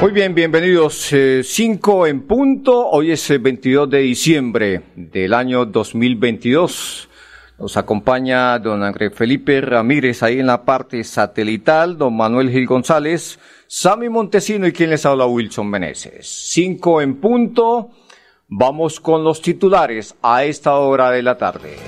[0.00, 1.12] Muy bien, bienvenidos.
[1.42, 2.88] 5 en punto.
[2.88, 7.08] Hoy es el 22 de diciembre del año 2022.
[7.58, 13.40] Nos acompaña don André Felipe Ramírez ahí en la parte satelital, don Manuel Gil González,
[13.66, 16.28] Sammy Montesino y quien les habla Wilson Meneses.
[16.52, 17.90] 5 en punto.
[18.46, 21.87] Vamos con los titulares a esta hora de la tarde.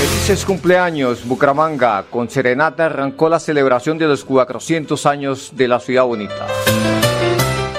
[0.00, 2.06] Felices cumpleaños, Bucaramanga.
[2.08, 6.46] Con Serenata arrancó la celebración de los 400 años de la ciudad bonita.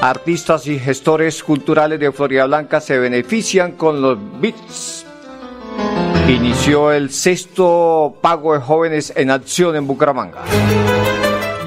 [0.01, 5.03] Artistas y gestores culturales de Florida Blanca se benefician con los bits.
[6.27, 10.43] Inició el sexto pago de jóvenes en acción en Bucaramanga.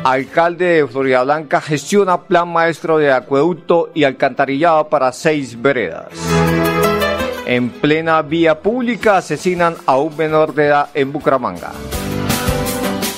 [0.04, 6.33] Alcalde de Florida Blanca gestiona plan maestro de acueducto y alcantarillado para seis veredas.
[7.46, 11.72] En plena vía pública asesinan a un menor de edad en Bucaramanga.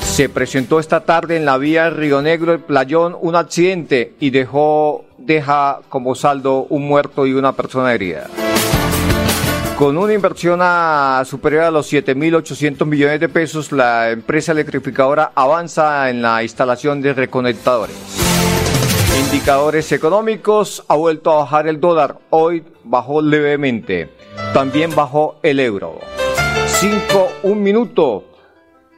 [0.02, 5.04] Se presentó esta tarde en la vía Río Negro, el Playón, un accidente y dejó,
[5.18, 8.26] deja como saldo un muerto y una persona herida.
[9.78, 10.60] Con una inversión
[11.26, 17.12] superior a los 7.800 millones de pesos, la empresa electrificadora avanza en la instalación de
[17.12, 18.25] reconectadores.
[19.24, 24.10] Indicadores económicos, ha vuelto a bajar el dólar, hoy bajó levemente.
[24.52, 26.00] También bajó el euro.
[26.66, 28.24] 5, un minuto.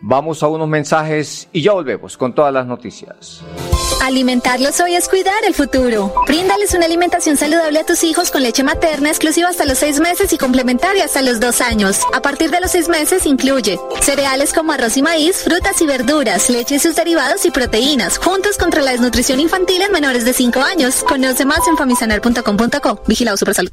[0.01, 3.43] Vamos a unos mensajes y ya volvemos con todas las noticias.
[4.03, 6.15] Alimentarlos hoy es cuidar el futuro.
[6.27, 10.33] Bríndales una alimentación saludable a tus hijos con leche materna exclusiva hasta los seis meses
[10.33, 12.01] y complementaria hasta los dos años.
[12.15, 16.49] A partir de los seis meses incluye cereales como arroz y maíz, frutas y verduras,
[16.49, 20.61] leche y sus derivados y proteínas, juntos contra la desnutrición infantil en menores de 5
[20.61, 21.05] años.
[21.07, 23.03] Conoce más en famisanar.com.co.
[23.07, 23.73] Vigilado Supersalud.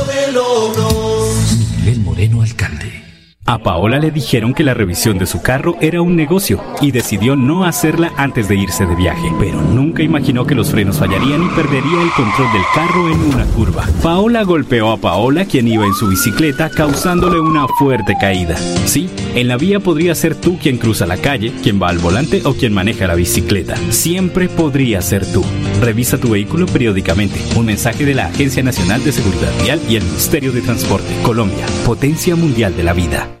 [3.47, 7.35] A Paola le dijeron que la revisión de su carro era un negocio y decidió
[7.35, 11.49] no hacerla antes de irse de viaje, pero nunca imaginó que los frenos fallarían y
[11.49, 13.85] perdería el control del carro en una curva.
[14.01, 18.55] Paola golpeó a Paola quien iba en su bicicleta causándole una fuerte caída.
[18.85, 22.43] Sí, en la vía podría ser tú quien cruza la calle, quien va al volante
[22.45, 23.75] o quien maneja la bicicleta.
[23.89, 25.43] Siempre podría ser tú.
[25.81, 27.41] Revisa tu vehículo periódicamente.
[27.57, 31.11] Un mensaje de la Agencia Nacional de Seguridad Vial y el Ministerio de Transporte.
[31.23, 33.40] Colombia, potencia mundial de la vida.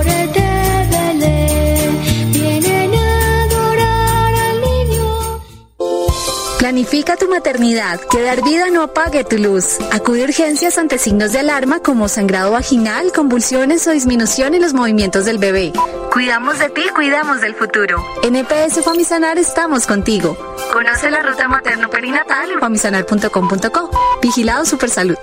[6.71, 9.77] Planifica tu maternidad, que dar vida no apague tu luz.
[9.91, 14.73] Acude a urgencias ante signos de alarma como sangrado vaginal, convulsiones o disminución en los
[14.73, 15.73] movimientos del bebé.
[16.13, 18.01] Cuidamos de ti, cuidamos del futuro.
[18.23, 20.37] En EPS Famisanar estamos contigo.
[20.71, 23.91] Conoce la ruta materno-perinatal en famisanar.com.co.
[24.21, 25.17] Vigilado Supersalud.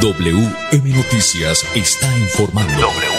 [0.00, 2.78] WM Noticias está informando.
[2.78, 3.13] WM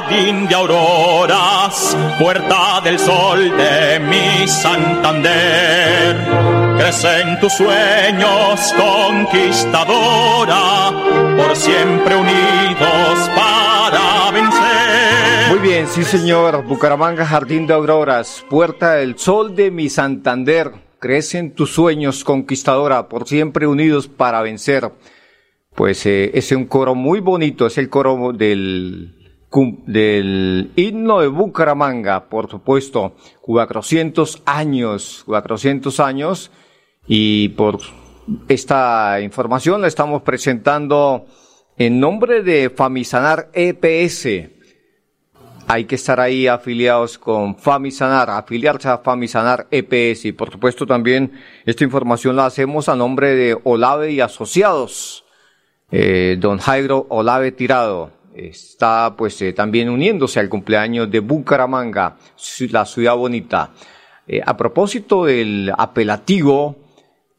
[0.00, 6.16] jardín de auroras, puerta del sol de mi Santander.
[6.78, 10.90] Crecen tus sueños, conquistadora,
[11.36, 15.50] por siempre unidos para vencer.
[15.50, 16.64] Muy bien, sí señor.
[16.64, 20.72] Bucaramanga, Jardín de Auroras, Puerta del Sol de mi Santander.
[20.98, 24.90] crecen tus sueños, conquistadora, por siempre unidos para vencer.
[25.74, 29.21] Pues eh, es un coro muy bonito, es el coro del,
[29.86, 36.50] del himno de Bucaramanga, por supuesto, 400 años, 400 años,
[37.06, 37.78] y por
[38.48, 41.26] esta información la estamos presentando
[41.76, 44.50] en nombre de Famisanar EPS.
[45.68, 50.26] Hay que estar ahí afiliados con Famisanar, afiliarse a Famisanar EPS.
[50.26, 51.32] Y por supuesto también
[51.64, 55.24] esta información la hacemos a nombre de Olave y Asociados.
[55.90, 62.16] Eh, don Jairo Olave Tirado está pues eh, también uniéndose al cumpleaños de Bucaramanga,
[62.70, 63.70] la ciudad bonita.
[64.26, 66.76] Eh, a propósito del apelativo,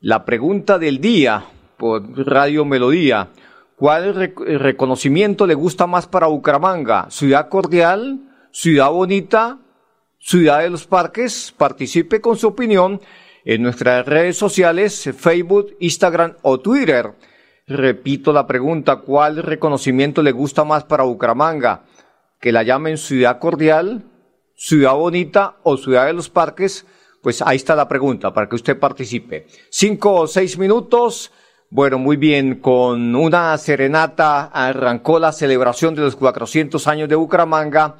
[0.01, 1.45] la pregunta del día
[1.77, 3.29] por Radio Melodía.
[3.75, 7.07] ¿Cuál rec- reconocimiento le gusta más para Bucaramanga?
[7.09, 8.19] ¿Ciudad cordial?
[8.51, 9.59] ¿Ciudad bonita?
[10.19, 11.53] ¿Ciudad de los parques?
[11.57, 13.01] Participe con su opinión
[13.43, 17.11] en nuestras redes sociales, Facebook, Instagram o Twitter.
[17.65, 21.83] Repito la pregunta, ¿cuál reconocimiento le gusta más para Bucaramanga?
[22.39, 24.03] ¿Que la llamen ciudad cordial,
[24.53, 26.85] ciudad bonita o ciudad de los parques?
[27.21, 29.47] Pues ahí está la pregunta para que usted participe.
[29.69, 31.31] Cinco o seis minutos.
[31.69, 37.95] Bueno, muy bien, con una serenata arrancó la celebración de los 400 años de Bucaramanga.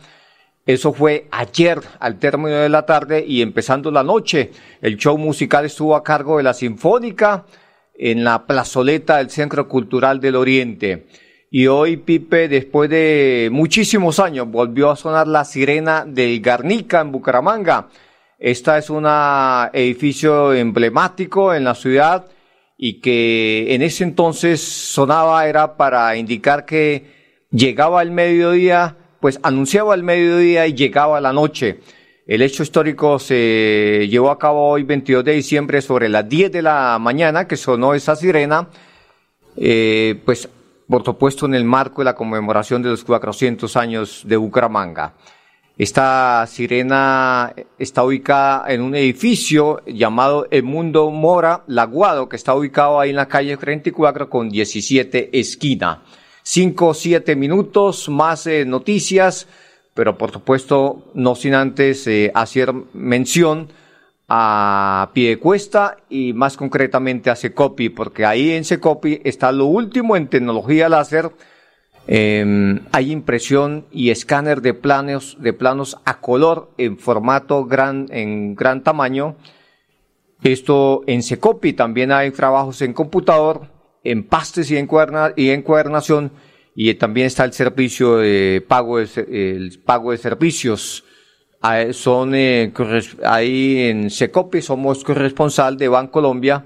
[0.65, 4.51] Eso fue ayer al término de la tarde y empezando la noche.
[4.81, 7.45] El show musical estuvo a cargo de la Sinfónica
[7.93, 11.07] en la plazoleta del Centro Cultural del Oriente.
[11.51, 17.11] Y hoy, Pipe, después de muchísimos años, volvió a sonar la sirena del Garnica en
[17.11, 17.89] Bucaramanga.
[18.39, 19.05] Esta es un
[19.71, 22.25] edificio emblemático en la ciudad
[22.77, 29.93] y que en ese entonces sonaba era para indicar que llegaba el mediodía, pues anunciaba
[29.95, 31.79] el mediodía y llegaba la noche.
[32.25, 36.61] El hecho histórico se llevó a cabo hoy 22 de diciembre sobre las 10 de
[36.61, 38.69] la mañana que sonó esa sirena,
[39.57, 40.47] eh, pues
[40.87, 45.15] por supuesto en el marco de la conmemoración de los 400 años de Bucaramanga.
[45.77, 53.01] Esta sirena está ubicada en un edificio llamado El Mundo Mora Laguado, que está ubicado
[53.01, 56.03] ahí en la calle 34 con 17 esquina.
[56.41, 59.47] Cinco o siete minutos, más eh, noticias,
[59.93, 63.69] pero por supuesto no sin antes eh, hacer mención
[64.27, 70.27] a Piedecuesta y más concretamente a Secopi, porque ahí en Secopi está lo último en
[70.27, 71.31] tecnología láser,
[72.07, 78.55] eh, hay impresión y escáner de planos, de planos a color en formato gran, en
[78.55, 79.35] gran tamaño.
[80.43, 83.69] Esto en Secopi también hay trabajos en computador,
[84.03, 86.31] en pastes y, encuaderna, y encuadernación,
[86.75, 91.03] y también está el servicio de pago de, pago de servicios.
[91.61, 92.73] Ah, Son, eh,
[93.23, 96.65] ahí en Secopi somos corresponsal de Bancolombia.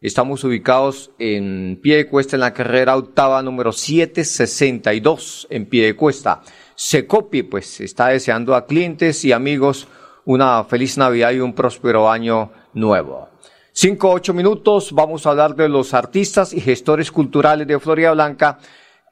[0.00, 5.96] Estamos ubicados en pie de cuesta en la carrera octava número 762 en pie de
[5.96, 6.42] cuesta.
[6.74, 9.88] Secopi pues está deseando a clientes y amigos
[10.26, 13.28] una feliz Navidad y un próspero año nuevo.
[13.72, 18.58] Cinco, ocho minutos, vamos a hablar de los artistas y gestores culturales de Florida Blanca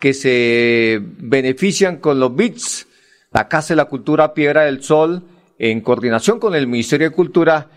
[0.03, 2.89] que se benefician con los BITS,
[3.31, 5.23] la Casa de la Cultura Piedra del Sol,
[5.61, 7.69] en coordinación con el Ministerio de Cultura,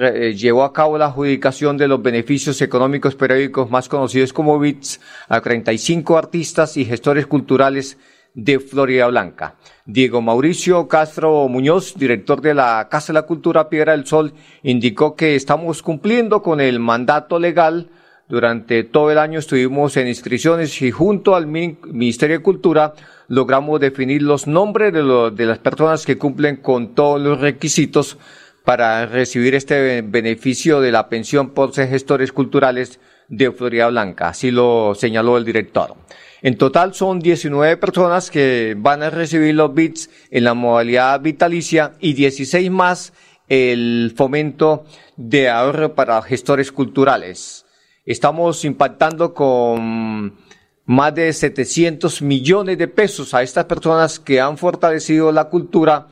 [0.00, 4.98] eh, llevó a cabo la adjudicación de los beneficios económicos periódicos más conocidos como BITS
[5.28, 7.98] a 35 artistas y gestores culturales
[8.32, 9.56] de Florida Blanca.
[9.84, 15.16] Diego Mauricio Castro Muñoz, director de la Casa de la Cultura Piedra del Sol, indicó
[15.16, 17.90] que estamos cumpliendo con el mandato legal.
[18.28, 22.94] Durante todo el año estuvimos en inscripciones y junto al Min- Ministerio de Cultura
[23.28, 28.16] logramos definir los nombres de, las personas que cumplen con todos los requisitos
[28.64, 34.28] para recibir este be- beneficio de la pensión por ser gestores culturales de Florida Blanca.
[34.28, 35.94] Así lo señaló el director.
[36.40, 41.92] En total son 19 personas que van a recibir los bits en la modalidad vitalicia
[42.00, 43.12] y 16 más
[43.48, 44.84] el fomento
[45.16, 47.63] de ahorro para gestores culturales.
[48.06, 50.36] Estamos impactando con
[50.84, 56.08] más de 700 millones de pesos a estas personas que han fortalecido la cultura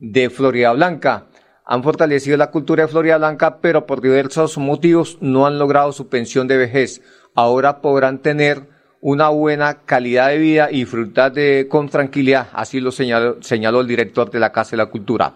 [0.00, 1.28] de Florida Blanca.
[1.64, 6.08] Han fortalecido la cultura de Florida Blanca, pero por diversos motivos no han logrado su
[6.08, 7.00] pensión de vejez.
[7.36, 8.68] Ahora podrán tener
[9.00, 12.48] una buena calidad de vida y disfrutar de, con tranquilidad.
[12.52, 15.34] Así lo señaló, señaló el director de la Casa de la Cultura.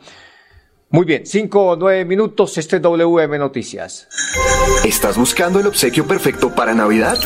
[0.94, 4.06] Muy bien, cinco o nueve minutos, este es WM Noticias.
[4.84, 7.18] ¿Estás buscando el obsequio perfecto para Navidad?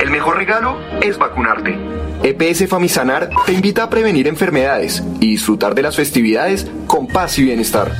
[0.00, 1.76] El mejor regalo es vacunarte.
[2.22, 7.42] EPS Famisanar te invita a prevenir enfermedades y disfrutar de las festividades con paz y
[7.42, 7.90] bienestar.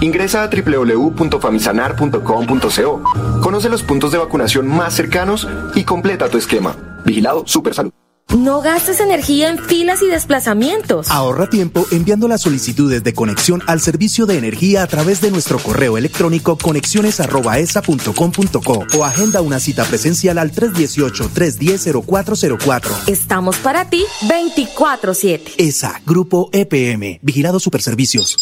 [0.00, 3.02] Ingresa a www.famisanar.com.co.
[3.44, 6.74] Conoce los puntos de vacunación más cercanos y completa tu esquema.
[7.04, 7.92] Vigilado Supersalud.
[8.32, 11.10] No gastes energía en filas y desplazamientos.
[11.10, 15.58] Ahorra tiempo enviando las solicitudes de conexión al servicio de energía a través de nuestro
[15.58, 22.90] correo electrónico conexiones@esa.com.co o agenda una cita presencial al 318-310-0404.
[23.06, 25.52] Estamos para ti 24/7.
[25.58, 28.36] ESA, Grupo EPM, Vigilado Superservicios.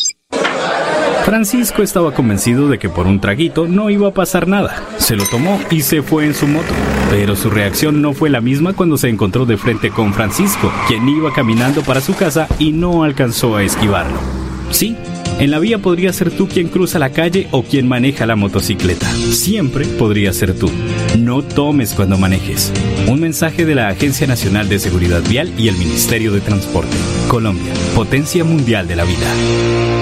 [1.25, 4.89] Francisco estaba convencido de que por un traguito no iba a pasar nada.
[4.99, 6.73] Se lo tomó y se fue en su moto.
[7.13, 11.07] Pero su reacción no fue la misma cuando se encontró de frente con Francisco, quien
[11.07, 14.19] iba caminando para su casa y no alcanzó a esquivarlo.
[14.71, 14.97] Sí,
[15.39, 19.13] en la vía podría ser tú quien cruza la calle o quien maneja la motocicleta.
[19.13, 20.71] Siempre podría ser tú.
[21.19, 22.73] No tomes cuando manejes.
[23.07, 26.97] Un mensaje de la Agencia Nacional de Seguridad Vial y el Ministerio de Transporte.
[27.29, 30.02] Colombia, potencia mundial de la vida.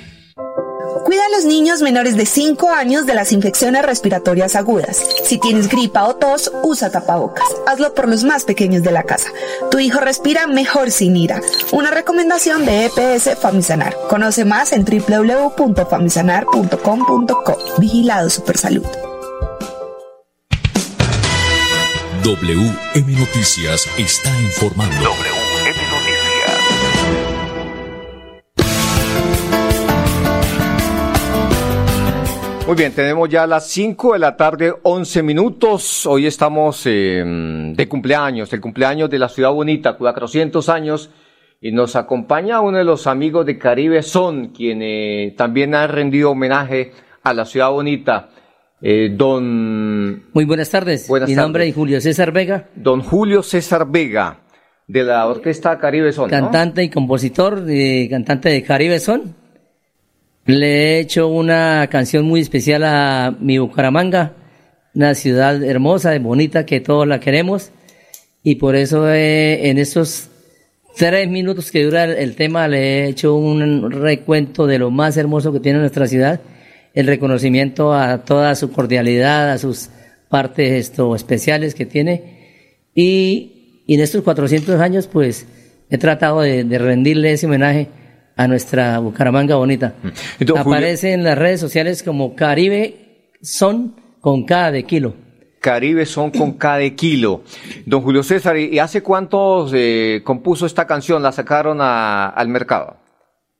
[1.03, 5.03] Cuida a los niños menores de 5 años de las infecciones respiratorias agudas.
[5.23, 7.45] Si tienes gripa o tos, usa tapabocas.
[7.67, 9.29] Hazlo por los más pequeños de la casa.
[9.71, 11.41] Tu hijo respira mejor sin ira.
[11.71, 13.95] Una recomendación de EPS Famisanar.
[14.09, 17.57] Conoce más en www.famisanar.com.co.
[17.79, 18.85] Vigilado Supersalud.
[22.23, 25.09] WM Noticias está informando.
[32.67, 36.05] Muy bien, tenemos ya las 5 de la tarde, 11 minutos.
[36.05, 37.23] Hoy estamos eh,
[37.75, 41.09] de cumpleaños, el cumpleaños de la ciudad bonita, 400 años.
[41.59, 46.31] Y nos acompaña uno de los amigos de Caribe Son, quien eh, también ha rendido
[46.31, 46.91] homenaje
[47.23, 48.29] a la ciudad bonita.
[48.81, 50.31] Eh, don.
[50.33, 51.07] Muy buenas tardes.
[51.07, 52.69] Buenas Mi nombre es Julio César Vega.
[52.75, 54.39] Don Julio César Vega,
[54.87, 56.29] de la orquesta Caribe Son.
[56.29, 56.31] ¿no?
[56.31, 59.40] Cantante y compositor, eh, cantante de Caribe Son.
[60.45, 64.33] Le he hecho una canción muy especial a mi Bucaramanga,
[64.95, 67.71] una ciudad hermosa bonita que todos la queremos.
[68.41, 70.29] Y por eso eh, en estos
[70.97, 75.53] tres minutos que dura el, tema le he hecho un recuento de lo más hermoso
[75.53, 76.41] que tiene nuestra ciudad,
[76.95, 79.89] el reconocimiento a toda su cordialidad, a sus
[80.27, 82.81] partes esto, especiales que tiene.
[82.95, 85.45] Y, en estos 400 años pues
[85.89, 87.89] he tratado de rendirle ese homenaje
[88.43, 89.93] a nuestra Bucaramanga bonita.
[90.39, 95.13] Entonces, Julio- Aparece en las redes sociales como Caribe Son con K de kilo.
[95.59, 97.43] Caribe Son con K de kilo.
[97.85, 101.21] Don Julio César, ¿y hace cuántos eh, compuso esta canción?
[101.21, 102.97] ¿La sacaron a- al mercado?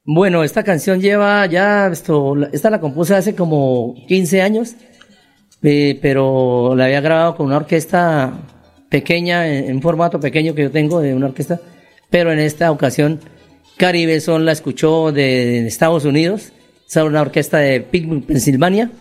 [0.04, 4.76] Bueno, esta canción lleva ya, esto, esta la compuse hace como 15 años,
[5.62, 8.34] eh, pero la había grabado con una orquesta
[8.90, 11.60] pequeña, en, en formato pequeño que yo tengo de una orquesta,
[12.10, 13.20] pero en esta ocasión
[13.78, 16.52] Caribe Son la escuchó de, Estados Unidos,
[16.88, 18.92] es una orquesta de Pittsburgh, Pensilvania,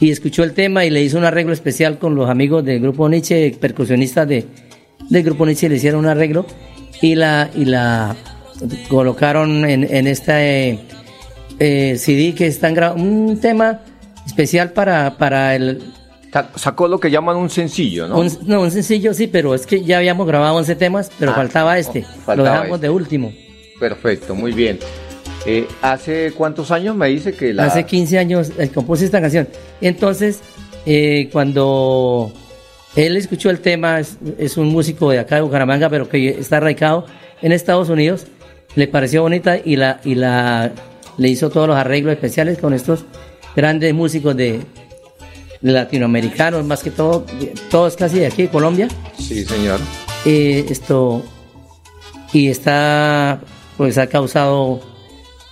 [0.00, 3.08] y escuchó el tema y le hizo un arreglo especial con los amigos del grupo
[3.08, 4.46] Nietzsche, percusionistas de,
[5.10, 6.46] del grupo Nietzsche, le hicieron un arreglo
[7.02, 8.16] y la, y la
[8.88, 10.78] colocaron en, en este
[11.58, 13.80] eh, CD que están grabando, un tema
[14.26, 15.82] especial para, para el...
[16.56, 18.18] Sacó lo que llaman un sencillo, ¿no?
[18.18, 21.34] Un, no, un sencillo sí, pero es que ya habíamos grabado 11 temas, pero Ah,
[21.34, 22.86] faltaba este, faltaba lo dejamos este.
[22.86, 23.32] de último.
[23.78, 24.78] Perfecto, muy bien.
[25.46, 27.66] Eh, ¿Hace cuántos años me dice que la...
[27.66, 29.48] Hace 15 años eh, compuse esta canción.
[29.80, 30.40] Entonces,
[30.84, 32.32] eh, cuando
[32.96, 36.60] él escuchó el tema, es, es un músico de acá de Bucaramanga, pero que está
[36.60, 37.06] radicado
[37.40, 38.26] en Estados Unidos,
[38.74, 40.72] le pareció bonita y la y la
[41.16, 43.04] le hizo todos los arreglos especiales con estos
[43.56, 44.60] grandes músicos de,
[45.60, 47.26] de latinoamericanos, más que todo,
[47.70, 48.88] todos casi de aquí de Colombia.
[49.18, 49.80] Sí, señor.
[50.24, 51.22] Eh, esto
[52.32, 53.40] y está
[53.78, 54.80] pues ha causado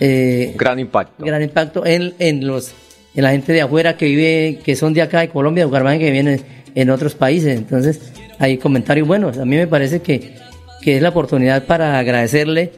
[0.01, 1.25] eh, gran impacto.
[1.25, 2.75] gran impacto en, en los
[3.15, 5.99] en la gente de afuera que vive que son de acá de Colombia de Bucaramanga
[5.99, 6.43] que vienen
[6.75, 7.57] en otros países.
[7.57, 9.39] Entonces hay comentarios buenos.
[9.39, 10.35] A mí me parece que,
[10.83, 12.73] que es la oportunidad para agradecerle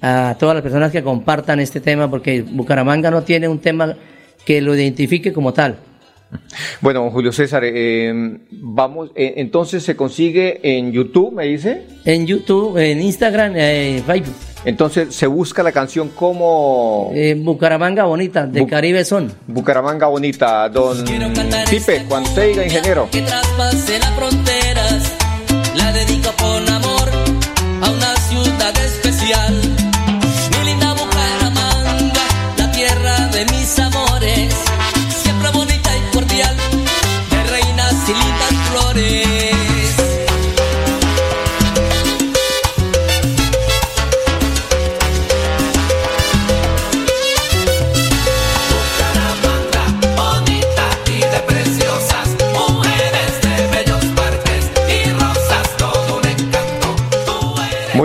[0.00, 3.94] a todas las personas que compartan este tema porque Bucaramanga no tiene un tema
[4.44, 5.76] que lo identifique como tal.
[6.80, 8.12] Bueno, Julio César, eh,
[8.50, 11.82] vamos, eh, entonces se consigue en YouTube, me dice.
[12.04, 18.46] en YouTube en Instagram en Facebook Entonces se busca la canción como Eh, Bucaramanga Bonita,
[18.46, 19.30] de Bu- Caribe Son.
[19.46, 21.04] Bucaramanga Bonita, don
[21.70, 23.08] Pipe, cuando usted diga ingeniero.
[23.10, 25.12] que traspase las fronteras.
[25.76, 27.08] La dedico con amor
[27.82, 29.60] a una ciudad especial.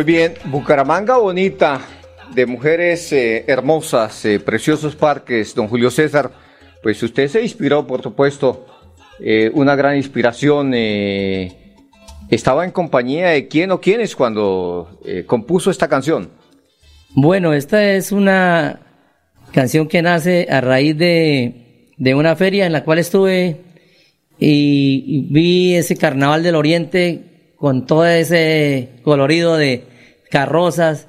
[0.09, 1.81] Bien, Bucaramanga Bonita,
[2.33, 6.31] de mujeres eh, hermosas, eh, preciosos parques, don Julio César.
[6.81, 8.65] Pues usted se inspiró, por supuesto,
[9.19, 10.73] eh, una gran inspiración.
[10.73, 16.31] ¿Estaba en compañía de quién o quiénes cuando compuso esta canción?
[17.13, 18.79] Bueno, esta es una
[19.53, 23.57] canción que nace a raíz de, de una feria en la cual estuve
[24.39, 29.98] y, y vi ese carnaval del oriente con todo ese colorido de
[30.29, 31.07] carrozas,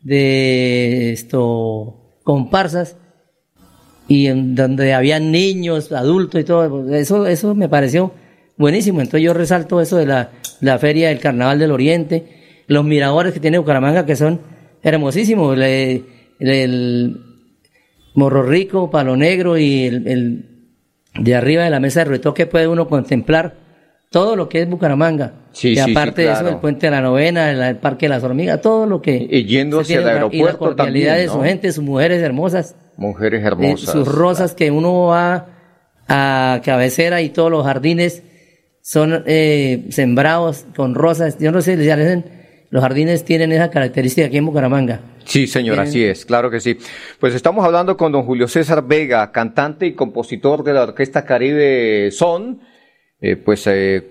[0.00, 2.96] de esto, comparsas
[4.06, 8.12] y en donde habían niños, adultos y todo, eso, eso me pareció
[8.56, 9.00] buenísimo.
[9.00, 13.40] Entonces yo resalto eso de la, la feria del Carnaval del Oriente, los miradores que
[13.40, 14.40] tiene Bucaramanga que son
[14.82, 17.20] hermosísimos, el
[18.14, 20.44] Morro Rico, Palo Negro y el, el
[21.18, 23.67] de arriba de la mesa de retoque puede uno contemplar
[24.10, 25.32] todo lo que es Bucaramanga.
[25.52, 28.06] Sí, y sí, sí, aparte de eso, el puente de la novena, el, el parque
[28.06, 29.26] de las hormigas, todo lo que...
[29.30, 32.22] Y yendo hacia el tiene, y la aeropuerto cordialidad también, de su gente, sus mujeres
[32.22, 32.76] hermosas.
[32.96, 33.90] Mujeres Eh, hermosas.
[33.92, 35.46] sus rosas que uno va
[36.08, 38.22] a cabecera y todos los jardines
[38.80, 41.36] son eh, sembrados con rosas.
[41.38, 42.24] Yo no sé, ya dicen,
[42.70, 45.00] los jardines tienen esa característica aquí en Bucaramanga.
[45.24, 46.78] Sí, señor, Tienen- así es, claro que sí.
[47.20, 52.10] Pues estamos hablando con don Julio César Vega, cantante y compositor de la Orquesta Caribe
[52.12, 52.60] Son,
[53.20, 54.10] eh, pues eh,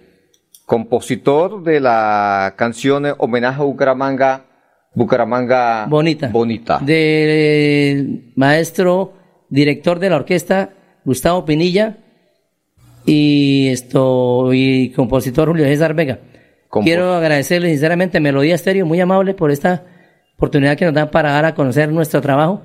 [0.66, 4.46] compositor de la canción eh, Homenaje a Bucaramanga,
[4.94, 6.27] Bucaramanga Bonita.
[6.27, 6.79] Bonita.
[6.79, 9.14] Del maestro
[9.50, 10.72] director de la orquesta,
[11.05, 11.98] Gustavo Pinilla,
[13.05, 16.20] y esto y compositor Julio César Vega.
[16.84, 19.86] Quiero agradecerle sinceramente a Melodía Estéreo, muy amable por esta
[20.36, 22.62] oportunidad que nos dan para dar a conocer nuestro trabajo.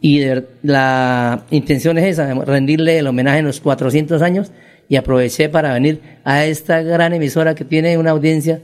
[0.00, 4.50] Y de la intención es esa, rendirle el homenaje en los 400 años
[4.88, 8.62] y aproveché para venir a esta gran emisora que tiene una audiencia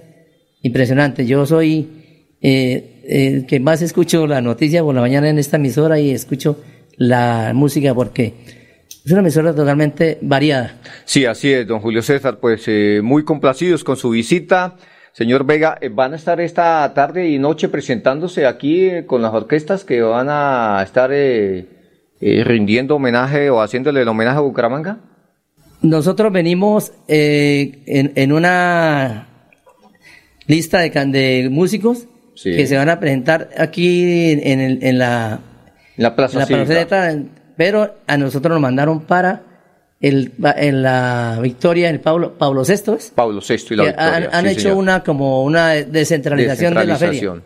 [0.63, 1.27] impresionante.
[1.27, 1.89] Yo soy
[2.41, 6.61] eh, el que más escucho la noticia por la mañana en esta emisora y escucho
[6.97, 8.35] la música porque
[9.05, 10.81] es una emisora totalmente variada.
[11.05, 14.77] Sí, así es, don Julio César, pues eh, muy complacidos con su visita.
[15.13, 19.35] Señor Vega, eh, van a estar esta tarde y noche presentándose aquí eh, con las
[19.35, 21.67] orquestas que van a estar eh,
[22.19, 25.01] rindiendo homenaje o haciéndole el homenaje a Bucaramanga.
[25.83, 29.29] Nosotros venimos eh, en, en una
[30.47, 32.57] lista de, de músicos Sí.
[32.57, 35.41] que se van a presentar aquí en, el- en la,
[35.97, 37.15] La Plaza en la plazoleta,
[37.57, 39.43] pero a nosotros nos mandaron para
[40.01, 42.95] el, en la victoria en Pablo, Pablo VI.
[42.97, 43.13] ¿es?
[43.15, 44.17] Pablo VI y la Victoria.
[44.17, 44.77] han, han sí, hecho señor.
[44.79, 47.13] una como una descentralización, de la feria.
[47.13, 47.43] Descentralización,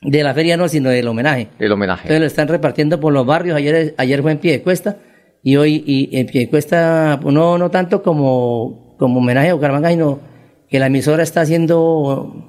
[0.00, 1.48] De la feria no, sino del homenaje.
[1.58, 2.02] El homenaje.
[2.04, 3.54] Entonces lo están repartiendo por los barrios.
[3.56, 4.96] Ayer, ayer fue en Piedecuesta
[5.42, 10.20] y hoy y pues, no, no tanto como, como homenaje a Bucaramanga, sino
[10.68, 12.48] que la emisora está haciendo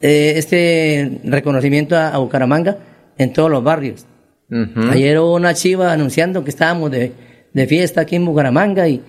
[0.00, 2.78] eh, este reconocimiento a, a Bucaramanga
[3.18, 4.06] en todos los barrios.
[4.90, 7.12] Ayer hubo una chiva anunciando que estábamos de,
[7.52, 9.00] de fiesta aquí en Bucaramanga y,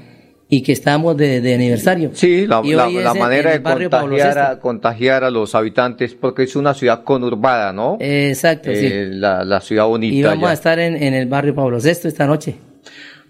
[0.49, 2.11] y que estábamos de, de aniversario.
[2.13, 7.03] Sí, la, la- manera de contagiar a, contagiar a los habitantes, porque es una ciudad
[7.03, 7.97] conurbada, ¿no?
[7.99, 8.85] Exacto, sí.
[8.85, 10.13] Eh, la, la ciudad bonita.
[10.15, 10.49] Y vamos ya.
[10.51, 12.55] a estar en, en el barrio Pablo VI esta noche.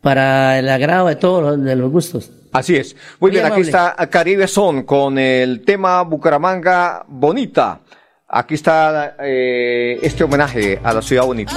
[0.00, 2.30] para el agrado de todos los, de los gustos.
[2.52, 2.94] Así es.
[3.20, 7.80] Muy, Muy bien, aquí está Caribe Son con el tema Bucaramanga Bonita.
[8.28, 11.52] Aquí está eh, este homenaje a la ciudad bonita.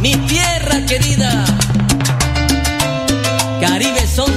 [0.00, 1.44] mi tierra querida.
[3.60, 4.30] Caribe son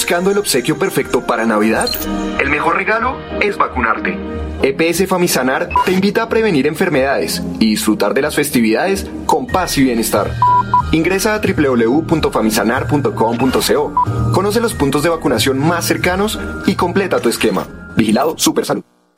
[0.00, 1.90] buscando el obsequio perfecto para Navidad?
[2.40, 4.16] El mejor regalo es vacunarte.
[4.62, 9.84] EPS Famisanar te invita a prevenir enfermedades y disfrutar de las festividades con paz y
[9.84, 10.32] bienestar.
[10.92, 14.32] Ingresa a www.famisanar.com.co.
[14.32, 17.66] Conoce los puntos de vacunación más cercanos y completa tu esquema.
[17.94, 18.89] Vigilado Supersalud.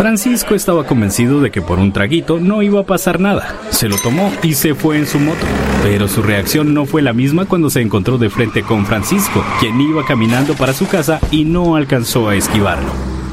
[0.00, 3.54] Francisco estaba convencido de que por un traguito no iba a pasar nada.
[3.68, 5.44] Se lo tomó y se fue en su moto.
[5.82, 9.78] Pero su reacción no fue la misma cuando se encontró de frente con Francisco, quien
[9.78, 12.88] iba caminando para su casa y no alcanzó a esquivarlo.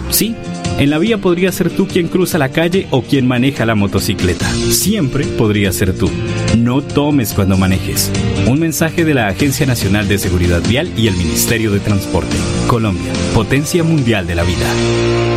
[0.09, 0.35] Sí,
[0.77, 4.45] en la vía podría ser tú quien cruza la calle o quien maneja la motocicleta.
[4.49, 6.11] Siempre podría ser tú.
[6.57, 8.11] No tomes cuando manejes.
[8.45, 12.35] Un mensaje de la Agencia Nacional de Seguridad Vial y el Ministerio de Transporte.
[12.67, 15.36] Colombia, potencia mundial de la vida.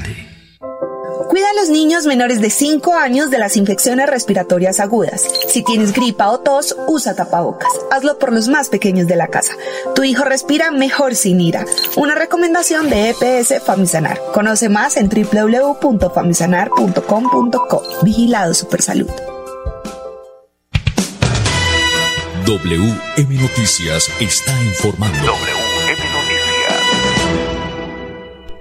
[1.31, 5.25] Cuida a los niños menores de 5 años de las infecciones respiratorias agudas.
[5.47, 7.71] Si tienes gripa o tos, usa tapabocas.
[7.89, 9.53] Hazlo por los más pequeños de la casa.
[9.95, 11.65] Tu hijo respira mejor sin ira.
[11.95, 14.19] Una recomendación de EPS Famisanar.
[14.33, 17.83] Conoce más en www.famisanar.com.co.
[18.03, 19.09] Vigilado Supersalud.
[22.45, 25.31] WM Noticias está informando.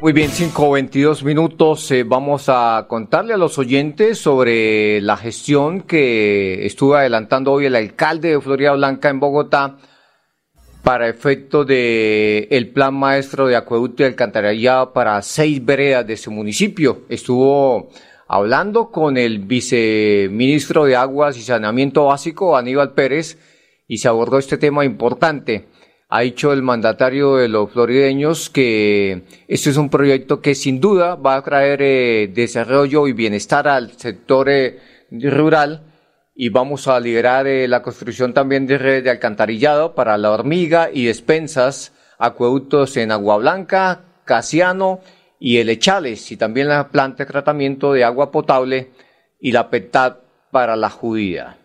[0.02, 1.90] Muy bien, 5.22 minutos.
[1.90, 7.76] eh, vamos a contarle a los oyentes sobre la gestión que estuvo adelantando hoy el
[7.76, 9.76] alcalde de Florida Blanca en Bogotá
[10.82, 16.30] para efecto de el plan maestro de acueducto y alcantarillado para seis veredas de su
[16.30, 17.02] municipio.
[17.10, 17.90] Estuvo
[18.26, 23.36] hablando con el viceministro de Aguas y Saneamiento Básico, Aníbal Pérez,
[23.86, 25.66] y se abordó este tema importante.
[26.12, 31.14] Ha dicho el mandatario de los florideños que este es un proyecto que sin duda
[31.14, 34.81] va a traer eh, desarrollo y bienestar al sector eh,
[35.12, 35.85] rural
[36.35, 40.90] y vamos a liderar eh, la construcción también de redes de alcantarillado para la hormiga
[40.92, 45.03] y despensas, acueductos en Agua Blanca, Casiano
[45.38, 48.90] y el Echales y también la planta de tratamiento de agua potable
[49.38, 50.16] y la PETAD
[50.51, 51.59] para la judía.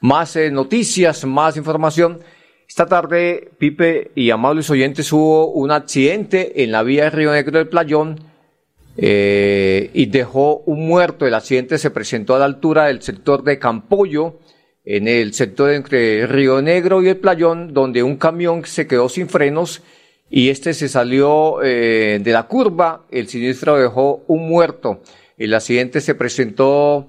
[0.00, 2.18] Más noticias, más información.
[2.68, 7.56] Esta tarde, Pipe y amables oyentes, hubo un accidente en la vía de Río Negro
[7.56, 8.20] del Playón
[8.98, 11.26] eh, y dejó un muerto.
[11.26, 14.40] El accidente se presentó a la altura del sector de Campollo,
[14.84, 19.30] en el sector entre Río Negro y el Playón, donde un camión se quedó sin
[19.30, 19.82] frenos
[20.28, 23.06] y este se salió eh, de la curva.
[23.10, 25.00] El siniestro dejó un muerto.
[25.38, 27.08] El accidente se presentó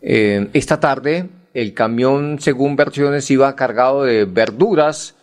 [0.00, 1.28] eh, esta tarde.
[1.56, 5.14] El camión, según versiones, iba cargado de verduras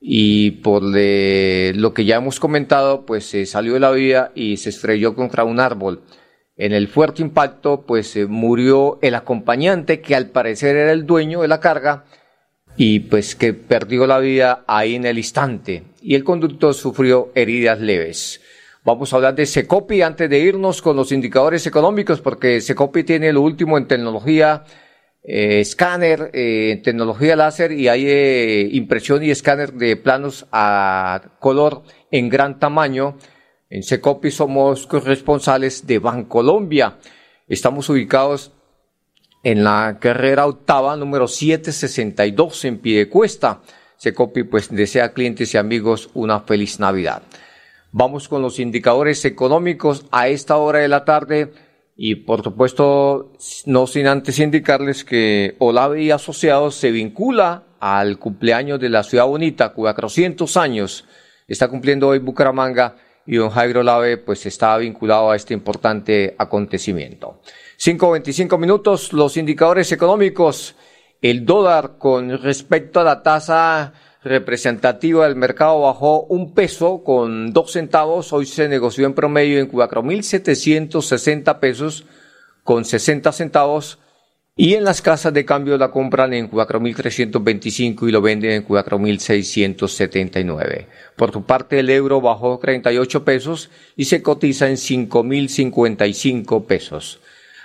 [0.00, 4.70] y por lo que ya hemos comentado, pues se salió de la vía y se
[4.70, 6.02] estrelló contra un árbol.
[6.56, 11.42] En el fuerte impacto, pues eh, murió el acompañante, que al parecer era el dueño
[11.42, 12.06] de la carga,
[12.76, 15.84] y pues que perdió la vida ahí en el instante.
[16.02, 18.40] Y el conductor sufrió heridas leves.
[18.84, 23.32] Vamos a hablar de Secopi antes de irnos con los indicadores económicos, porque Secopi tiene
[23.32, 24.64] lo último en tecnología
[25.28, 32.30] escáner, eh, tecnología láser y hay eh, impresión y escáner de planos a color en
[32.30, 33.18] gran tamaño.
[33.68, 36.96] En Secopi somos corresponsales de Bancolombia.
[37.46, 38.52] Estamos ubicados
[39.44, 43.60] en la carrera octava, número 762 en Piedecuesta.
[43.98, 47.22] Secopi pues desea clientes y amigos una feliz Navidad.
[47.92, 51.52] Vamos con los indicadores económicos a esta hora de la tarde
[52.00, 53.32] y por supuesto
[53.66, 59.26] no sin antes indicarles que Olave y Asociados se vincula al cumpleaños de la ciudad
[59.26, 61.04] bonita, 400 años.
[61.48, 62.94] Está cumpliendo hoy Bucaramanga
[63.26, 67.40] y don Jairo Olave pues está vinculado a este importante acontecimiento.
[67.80, 70.76] 5.25 minutos, los indicadores económicos.
[71.20, 73.92] El dólar con respecto a la tasa
[74.28, 78.32] representativa del mercado bajó un peso con dos centavos.
[78.32, 82.04] Hoy se negoció en promedio en 4.760 pesos
[82.62, 83.98] con 60 centavos.
[84.56, 90.86] Y en las casas de cambio la compran en 4.325 y lo venden en 4.679.
[91.14, 97.20] Por su parte el euro bajó 38 pesos y se cotiza en 5.055 pesos.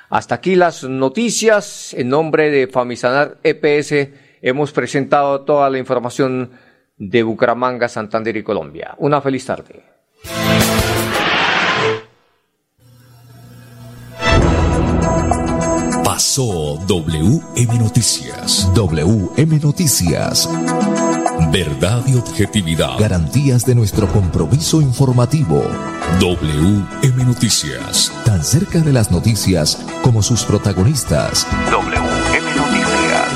[0.10, 1.96] Hasta aquí las noticias.
[1.96, 4.10] En nombre de Famisanar EPS
[4.44, 6.52] hemos presentado toda la información
[6.98, 8.94] de Bucaramanga, Santander y Colombia.
[9.00, 9.84] Una feliz tarde.
[16.04, 18.70] Pasó WM Noticias.
[18.76, 20.50] WM Noticias.
[21.52, 23.00] Verdad y objetividad.
[23.00, 25.64] Garantías de nuestro compromiso informativo.
[26.20, 28.12] WM Noticias.
[28.26, 31.48] Tan cerca de las noticias como sus protagonistas.